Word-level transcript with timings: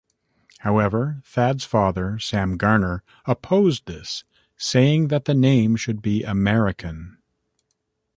However, 0.61 1.21
Thad's 1.23 1.63
father 1.63 2.17
Sam 2.17 2.57
Garner 2.57 3.03
opposed 3.27 3.85
this, 3.85 4.23
saying 4.57 5.09
that 5.09 5.25
the 5.25 5.35
name 5.35 5.75
should 5.75 6.01
be 6.01 6.23
American. 6.23 7.19